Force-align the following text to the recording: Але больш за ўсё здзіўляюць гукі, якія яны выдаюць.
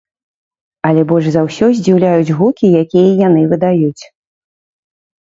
Але 0.87 1.01
больш 1.11 1.25
за 1.35 1.43
ўсё 1.47 1.69
здзіўляюць 1.79 2.35
гукі, 2.39 2.65
якія 2.85 3.13
яны 3.27 3.41
выдаюць. 3.53 4.03